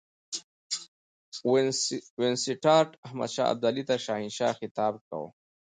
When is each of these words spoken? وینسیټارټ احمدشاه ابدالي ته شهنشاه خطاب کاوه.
وینسیټارټ 2.19 2.89
احمدشاه 3.05 3.51
ابدالي 3.53 3.83
ته 3.89 3.95
شهنشاه 4.05 4.57
خطاب 4.59 4.93
کاوه. 5.07 5.29